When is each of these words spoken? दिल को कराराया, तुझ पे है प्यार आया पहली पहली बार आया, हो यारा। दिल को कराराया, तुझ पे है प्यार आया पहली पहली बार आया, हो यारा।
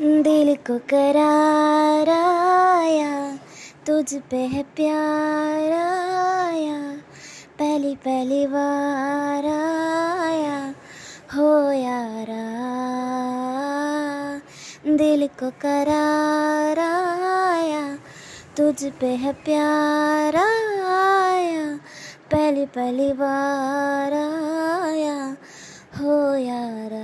दिल 0.00 0.56
को 0.56 0.80
कराराया, 0.90 3.38
तुझ 3.86 4.14
पे 4.30 4.36
है 4.36 4.62
प्यार 4.62 5.72
आया 5.72 6.96
पहली 7.58 7.96
पहली 7.96 8.46
बार 8.46 9.46
आया, 9.46 10.74
हो 11.34 11.72
यारा। 11.72 12.42
दिल 14.96 15.28
को 15.40 15.50
कराराया, 15.60 17.98
तुझ 18.56 18.92
पे 19.00 19.06
है 19.06 19.32
प्यार 19.32 20.36
आया 20.36 21.78
पहली 22.32 22.66
पहली 22.66 23.12
बार 23.12 24.12
आया, 24.12 25.36
हो 26.00 26.34
यारा। 26.34 27.01